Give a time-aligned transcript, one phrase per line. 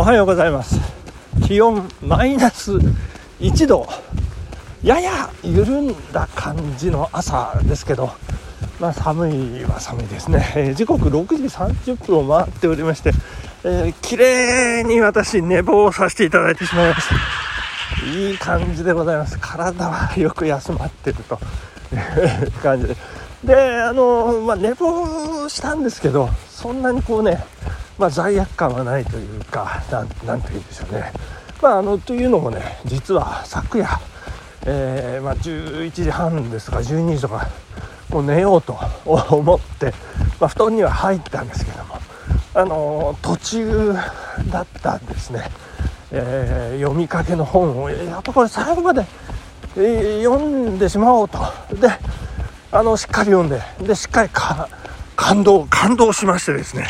[0.00, 0.78] おはようございます。
[1.44, 2.74] 気温マイナス
[3.40, 3.84] 1度。
[4.80, 8.08] やや緩んだ感じの朝ですけど。
[8.78, 13.10] まあ寒いは寒いですね、えー、時刻6時30分を回っておりまして、
[13.64, 19.36] えー、綺麗に私寝坊させていただいてしまいましたいい感じでございます。
[19.40, 21.40] 体はよく休まってると。
[21.92, 21.96] い
[22.46, 22.96] う感じで。
[23.42, 27.42] であの、まあ、寝坊したんですけどそんなにこうね
[27.98, 31.12] まあ、罪悪感はないというかなんなんて言うんでしょうね。
[31.60, 33.88] まあ、あのというのもね実は昨夜、
[34.64, 37.48] えー、まあ、11時半ですとか12時とか
[38.10, 39.92] もう寝ようと 思って、
[40.38, 41.98] まあ、布団には入ったんですけども、
[42.54, 43.96] あの途中
[44.50, 45.50] だったんですね、
[46.12, 49.04] えー、読みかけの本をやっぱこれ最後まで、
[49.76, 51.38] えー、読んでしまおうと。
[51.74, 51.88] で
[52.70, 54.30] あのしっかり読んででしっかり
[55.16, 56.86] 感動感動しましてですね。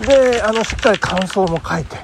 [0.00, 1.96] であのしっかり感想も書いて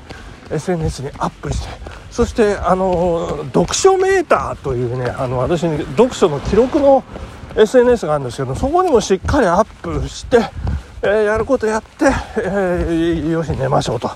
[0.51, 1.69] SNS にアップして
[2.11, 7.05] そしてあの読書メーターというねあの私に読書の記録の
[7.57, 10.39] SNS があるんですけどそこにもしっかりアップして、
[11.03, 14.11] えー、やることやって、えー、よし寝ましょうと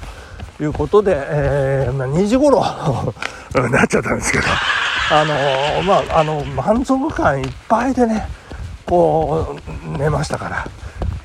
[0.61, 2.61] いうことで、えーまあ、2時頃
[3.71, 4.45] なっちゃったんですけど
[5.11, 8.29] あのまああの満足感いっぱいでね
[8.87, 9.57] こ
[9.95, 10.67] う寝ましたから。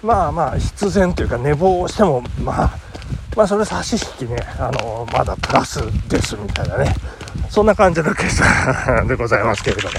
[0.04, 2.78] まあまあ必然というか寝坊してもまあ
[3.36, 6.94] まあそれ差し引きねあのまだプラスですみたいなね。
[7.50, 9.96] そんな感じの今朝 でございますけれども、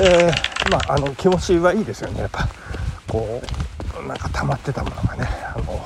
[0.00, 2.20] えー、まああの気持ちはいいですよね。
[2.20, 2.48] やっぱ
[3.08, 3.42] こ
[4.02, 5.84] うなんか溜まってたものがねあの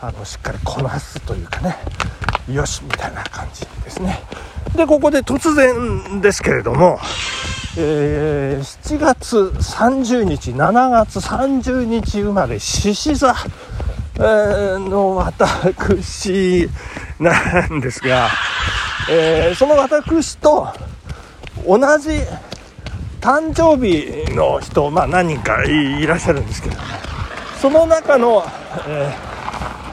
[0.00, 1.76] あのしっかりこなすというかね。
[2.48, 4.20] よしみたいな感じですね。
[4.76, 6.98] でここで突然ですけれども
[7.76, 13.34] えー、7月30日、7月30日生まれ、獅子座、
[14.14, 16.68] えー、の私
[17.18, 18.28] なんですが、
[19.10, 20.68] えー、その私と
[21.66, 22.10] 同じ
[23.20, 26.76] 誕生日の人、まあ何人かいらっしゃるんですけど、
[27.60, 28.44] その中の、
[28.86, 29.12] え、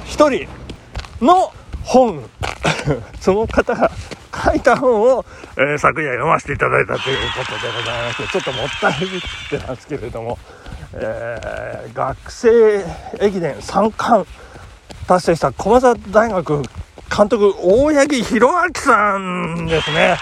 [0.05, 1.51] 1人の
[1.83, 2.23] 本、
[3.19, 3.89] その方が
[4.43, 5.25] 書いた本を、
[5.57, 10.39] えー、昨夜読ませていただいたということでございましてちょっともったいぶってますけれども、
[10.93, 12.85] えー、学生
[13.19, 14.27] 駅伝3冠
[15.07, 16.61] 達成した駒澤大学
[17.15, 20.17] 監督大八木弘明さんですね。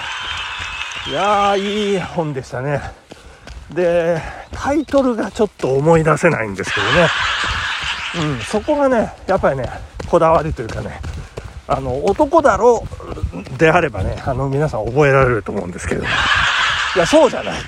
[1.08, 2.82] いやーいい本でしたね。
[3.72, 4.20] で
[4.52, 7.08] タイトルがちょっと思い出せないんですけどね。
[8.34, 9.70] うんそこがねやっぱりね
[10.08, 11.00] こだわりというかね
[11.72, 12.84] あの男だろ
[13.54, 16.04] うであればねあの皆さん覚えられると思うんですけど。
[16.04, 16.06] い
[16.98, 17.62] やそうじゃない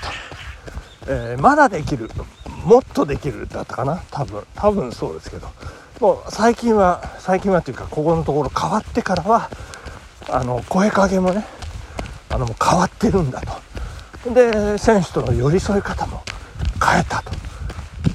[1.06, 2.10] と、えー、まだできる
[2.66, 4.02] もっとできるだったかな？
[4.10, 5.48] 多分多分そうですけど。
[6.00, 9.52] もう最近は最近はというかここのところ変わってからは
[10.28, 11.46] あの声かけもね
[12.30, 13.40] あの変わってるんだ
[14.24, 14.34] と。
[14.34, 16.24] で選手との寄り添い方も
[16.84, 17.32] 変えたと。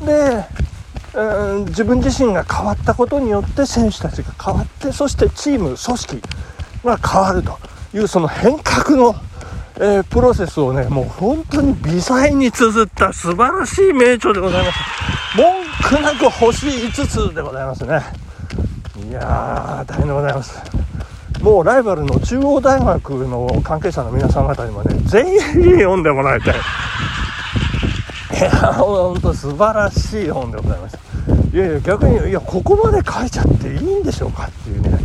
[0.05, 0.45] で
[1.17, 6.23] うん自分自身が変わったことによって選手たちが変わってそしてチーム組織
[6.85, 7.59] が変わると
[7.95, 9.15] いうその変革の、
[9.77, 14.79] えー、プロセスをねもう本当に微細に綴った素晴らしい名著でございます。
[15.37, 18.03] 文句なく星5つでございますね。
[19.09, 20.61] いやー大変でございます。
[21.41, 26.55] もうライバルの中央大学の関係者の皆さん方にもねぜひ読んでもらいたい。
[28.37, 31.06] いや本当素晴らしい本でございました
[31.57, 34.99] いやいや逆にいやここまで書いちゃっていいんでしょうかっていうね。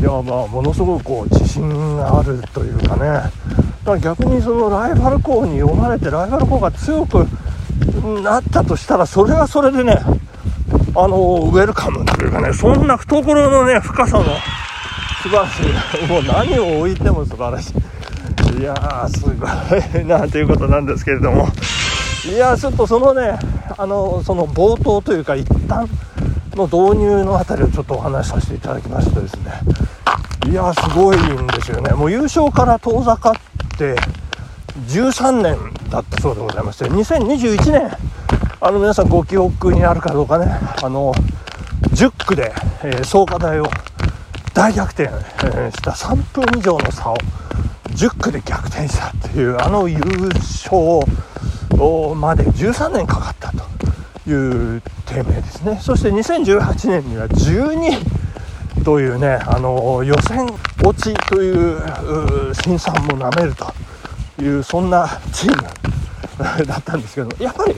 [0.00, 3.02] いやまあものすごくこう自信があるというかね。
[3.02, 3.30] だか
[3.84, 7.26] ら逆にそのライバル校に読まれてライバル校が強く
[8.22, 10.00] なったとしたらそれはそれでね
[10.96, 14.24] あのウェルカムというかねそんな懐のね深さの
[15.22, 15.60] 素晴らし
[16.02, 16.06] い。
[16.08, 17.70] もう何を置いても素晴らし
[18.56, 18.60] い。
[18.60, 19.30] いやーすご
[20.00, 20.04] い。
[20.08, 21.48] なということなんですけれども。
[22.24, 23.36] いやちょっとそのね
[23.76, 25.88] あのその冒頭というか一旦
[26.54, 29.52] の導入のあたりをちょっとお話しさせていただきましてですね。
[30.48, 31.92] いやすごいんですよね。
[31.94, 33.34] もう優勝から遠ざかっ
[33.76, 33.96] て
[34.86, 35.56] 13年
[35.90, 37.90] だったそうでございまして2021年。
[38.60, 40.46] あの皆さんご記憶にあるかどうかね。
[40.80, 41.12] あの
[41.90, 42.52] 10区で、
[42.84, 43.66] えー、創価大を
[44.54, 45.90] 大逆転、した。
[45.90, 47.16] 3分以上の差を
[47.88, 49.98] 10区で逆転したっていうあの優
[50.34, 51.00] 勝
[52.14, 55.78] まで13年かかったという低迷ですね。
[55.80, 58.22] そして2018年には12
[58.84, 60.46] というねあの予選
[60.84, 61.80] 落ちという
[62.54, 67.74] 辛酸もなめるというそんなチームだったんですけどやっぱり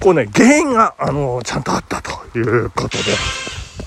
[0.00, 3.04] こうね原因があのちゃんとあったということで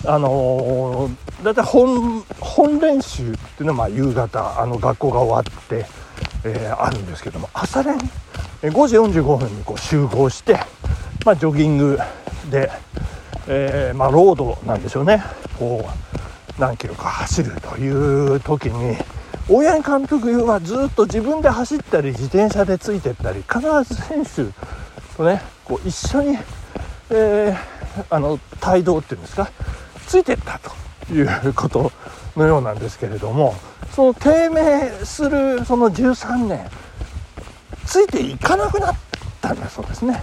[0.06, 5.86] あのー、だいたい本本練習っていうのはまあ夕方あの学校が終わって、
[6.46, 7.98] えー、あるんですけども朝練
[8.62, 10.60] 5時45分にこう集合して、
[11.26, 12.00] まあ、ジョギング
[12.52, 12.70] で、
[13.48, 15.24] えー、まあ、ロードなんでしょうね。
[15.58, 18.98] こう何キロか走るという時に
[19.48, 24.54] 大八木監督はずっと自分で走ったり自転車でついてったり必ず選手
[25.16, 26.38] とねこう一緒に、
[27.10, 27.58] えー、
[28.10, 29.50] あの帯同っていうんですか
[30.06, 31.92] ついてったということ
[32.36, 33.56] のようなんですけれども
[33.92, 36.70] その低迷するその13年
[37.90, 38.96] ついていかなくなっ
[39.42, 40.22] たんだそうですね。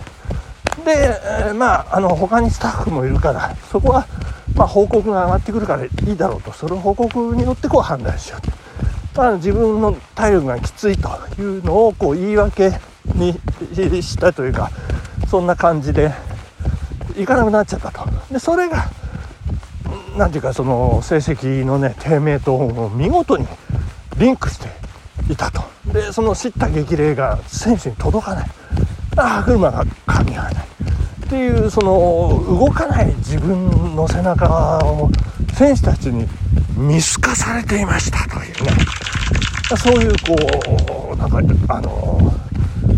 [0.84, 1.18] で、
[1.50, 4.06] え、まああの他にスタッフもいるからそこは、
[4.54, 8.52] まあ、報告が上がってくるからいいだろうとその報告によってこう判断しようと。
[9.20, 11.08] まあ、自分の体力がきついと
[11.40, 12.70] いうのをこう言い訳
[13.14, 13.32] に
[14.02, 14.70] したというか
[15.28, 16.12] そんな感じで
[17.16, 18.84] 行かなくなっちゃったとでそれが
[20.18, 23.46] 何ていうかその成績のね低迷と見事に
[24.18, 24.68] リンクして
[25.32, 28.50] いたとでその叱咤激励が選手に届かない。
[29.16, 30.66] ああ車が噛み合わない。
[31.26, 35.10] っていうその動かない自分の背中を
[35.54, 36.26] 選手たちに
[36.76, 38.70] 見透かされていましたというね。
[39.76, 41.40] そういうこうなんか
[41.74, 42.32] あの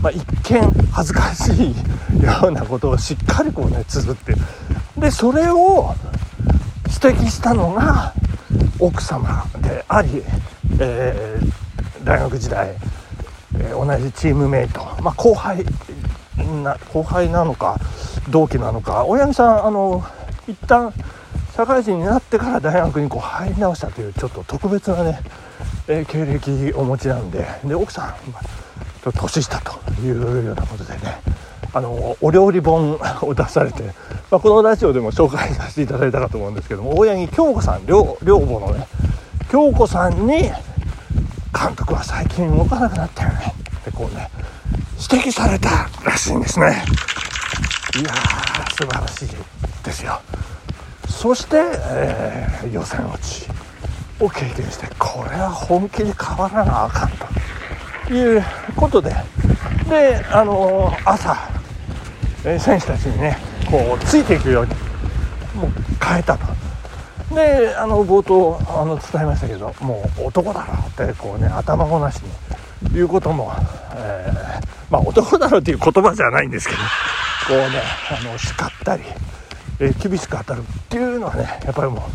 [0.02, 0.61] まあ、一見
[0.93, 1.70] 恥ずかしい
[2.23, 4.34] ようなことをしっかりこうね綴って。
[4.99, 5.94] でそれを
[7.02, 8.12] 指摘したのが
[8.79, 10.23] 奥様であり、
[10.79, 11.52] えー、
[12.08, 12.75] 大学時代、
[13.58, 15.62] えー、同じチームメイト、まあ、後輩
[16.64, 17.78] な後輩なのか
[18.31, 19.05] 同期なのか。
[19.05, 20.02] 大八木さんあの
[20.49, 20.90] 一旦
[21.55, 25.20] 社会人になってから大学にこう入り直したというちょっと特別なね、
[25.87, 27.44] えー、経歴お持ちなんで。
[27.62, 28.14] で奥さん
[29.05, 31.20] ちょっと年下というようなことでね
[31.75, 33.82] あのお料理本を出されて、
[34.31, 38.87] まあ、このラジオでも紹介させていただいたかと思うんですけども大八木京子さん寮母のね
[39.50, 40.50] 京子さんに
[41.53, 43.55] 監督は最近動かなくなったよね。
[43.81, 44.31] ってこうね
[45.11, 46.85] 指摘されたらしいんですね。
[47.95, 49.29] いやー素晴らしい
[49.85, 50.21] ですよ。
[51.09, 51.56] そして、
[51.91, 53.49] えー、予選落ち
[54.21, 57.11] を経験してこれは本気で変わらなあかん
[58.06, 58.44] という
[58.77, 59.15] ことで。
[59.89, 61.37] であのー、朝、
[62.44, 63.39] え、選手たちにね
[63.71, 64.75] こうついていくように
[65.55, 65.71] もう
[66.05, 66.57] 変えたと。
[67.35, 72.31] であの冒頭あの伝えましたけどもう男だろってこうね頭ごなしに
[72.93, 73.53] 言うことも、
[73.95, 76.81] えー、まあ男だろっていう言葉じゃないんですけど
[77.49, 79.03] こうねあの叱ったり
[79.81, 82.09] えー、厳しく当たるっていうのはねやっぱりも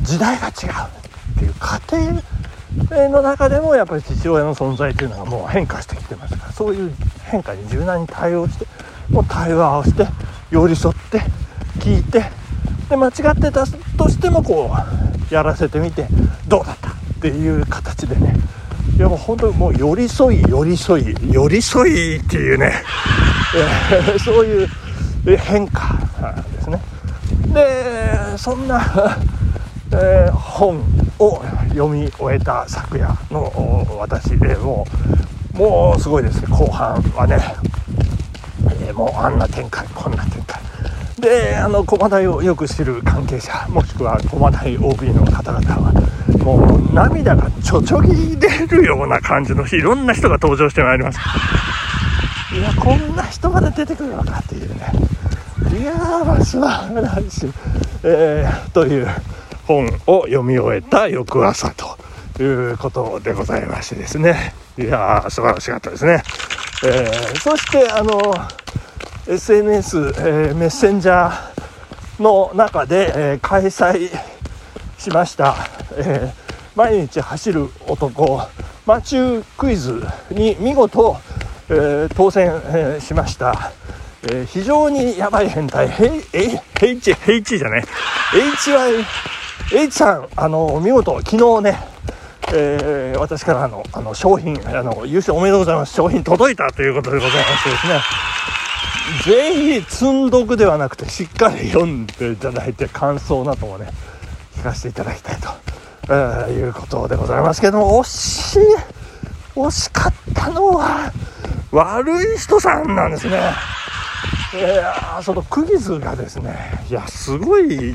[0.00, 1.80] う時代が違うっていう家
[2.92, 6.92] 庭の中でもやっぱり父親の存在というのがもう変化してきてますからそういう
[7.24, 8.66] 変化に柔軟に対応して
[9.10, 10.06] もう対話をして
[10.50, 11.20] 寄り添って
[11.80, 12.24] 聞いて
[12.90, 13.64] で間違ってた
[13.96, 14.70] としてもこ
[15.30, 16.08] うやらせてみて
[16.48, 18.34] どうだったっていう形でね。
[18.96, 22.82] いやもう本当にもう寄り添い寄り添い寄り添いっていうね、
[24.22, 24.68] そういう
[25.38, 25.94] 変化
[26.52, 26.82] ですね。
[27.54, 28.82] でそんな
[29.92, 30.80] えー、本
[31.18, 34.86] を読み終えた昨夜の私でも
[35.54, 36.46] うもうすごいですね。
[36.48, 37.38] 後半はね、
[38.82, 40.59] えー、もうあんな展開こんな展開。
[41.20, 45.92] であの駒台をよく知る関係者もしくは駒台 OB の方々は
[46.42, 51.18] もう涙がちょちょぎ出るような感じのいろんな人が登場してまいります。
[52.52, 54.92] いやこんな人まで出てくるのかっていうね。
[55.78, 57.52] いやー素晴らしい、
[58.02, 59.06] えー、という
[59.66, 61.72] 本を読み終えた翌朝
[62.36, 64.54] ということでございましてですね。
[64.78, 66.22] いやー素晴らしかったですね、
[66.84, 68.34] えー、そしてあの
[69.30, 74.10] SNS、えー、メッセンジャーの中で、えー、開催
[74.98, 75.54] しました、
[75.96, 76.32] え
[76.74, 78.42] 毎日走る男。
[78.86, 81.16] マチュークイズに見事、
[81.68, 83.70] え当選、えしました。
[84.24, 86.10] えー、非常にやばい変態、ヘイ、
[86.80, 87.84] ヘイチ、ヘイチじゃない、
[88.32, 89.04] HY、
[89.84, 91.78] H さん、あの、見事、昨日ね、
[92.52, 95.94] えー、私からのあの商品あの、優勝おめでとうございます。
[95.94, 98.00] 商品届いたということでございましてですね、
[99.24, 103.90] ぜひ積んどくではなくて、しっかり読んでいただいて、感想などもね、
[104.56, 105.48] 聞かせていただきたいと、
[106.04, 108.60] えー、いうことでございますけども、惜しい、
[109.56, 111.12] 惜しかったのは、
[111.72, 113.40] 悪い人さんなんですね。
[114.54, 117.94] えー、そのクイズがですねいやすごい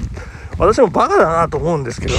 [0.58, 2.14] 私もバカだなと思うんですけど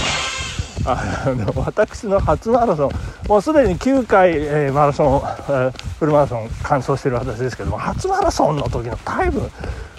[0.88, 2.90] あの私の初マラソン
[3.28, 9.50] もうすでに9回、えー、マラソン、えー、フルマラソン完走してる私ですけども初マラソンの時のタイム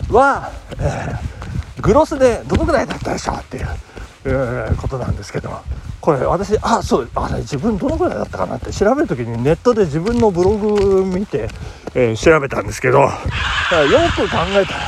[0.10, 3.68] は、えー、グロスでどのぐらいだったでしょうっていう、
[4.26, 5.62] えーことなんですけども
[6.00, 11.50] これ私あそうあれ自分どのぐらいだったかなって調べる時にネットで自分のブログ見て、
[11.96, 13.10] え調べたんですけどよ
[14.16, 14.80] く考えたら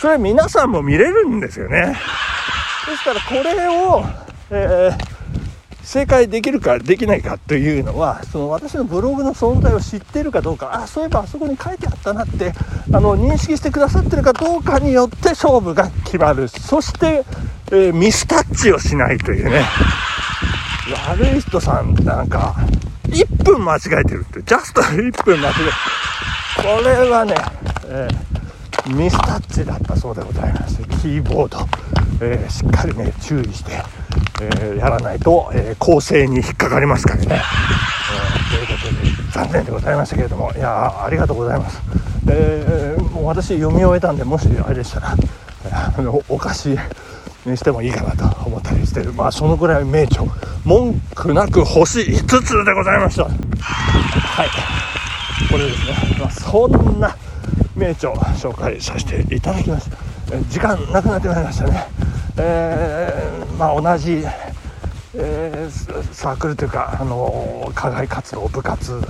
[0.00, 1.98] それ皆さんも見れるんですよね。
[2.86, 4.04] ですからこれを、
[4.50, 5.11] えー
[5.82, 12.52] 正解できるかできないかというのはその私のブログの存在を知っているかどうかあそういえばあそこに書いてあったなって
[12.92, 16.48] あの認識してくださってるかどうかによって勝負が決まる。
[16.48, 17.24] そして、
[17.72, 19.64] えーミスタッチをしないというね。
[21.08, 22.54] 悪い人さんなんか
[23.08, 24.42] 1分間違えてるって。
[24.42, 27.34] ジャスト 1分間違えてこれはね、
[27.86, 28.32] えー
[28.94, 30.76] ミスタッチだったそうでございます。
[31.00, 31.66] キーボード、
[32.20, 33.80] えーしっかりね注意して、
[34.42, 41.80] えーやらないと、えー構成に引っかかりますからね、えーということで残念でございましたけれどもいやーありがとうございます、
[42.28, 45.14] えーもう私読み終えたんでもしあれでしたら
[45.96, 46.76] あのお菓子
[47.44, 50.22] にしてもいいかなと思ったりしてるまあそのぐらい名著
[50.64, 53.24] 文句なく星5つでございました。
[53.24, 53.30] は
[54.44, 54.48] い。
[55.50, 57.16] これですね、まあ、そんな
[57.74, 59.96] 名著紹介させていただきました。
[60.32, 61.84] えー時間なくなってまいりましたね
[62.44, 64.24] えーまあ同じ、
[65.14, 69.00] えーサークルというか、あのー課外活動部活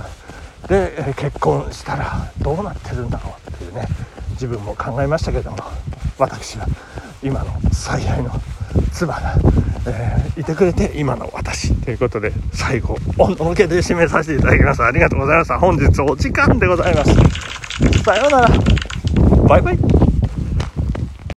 [0.67, 3.87] で、えー結婚したらどうなってるんだろうっていうね
[4.31, 5.57] 自分も考えましたけども
[6.17, 6.67] 私は
[7.23, 8.31] 今の最愛の
[8.91, 9.35] 妻が、
[9.87, 15.59] えーいてくれて今の私ということで最後おのけで締めさせていただきましたありがとうございました。
[15.59, 17.13] 本日お時間でございます。
[18.03, 18.49] さようなら。
[19.47, 20.02] バイバイ。